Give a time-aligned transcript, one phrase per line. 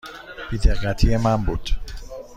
[0.49, 1.69] بی دقتی من بود.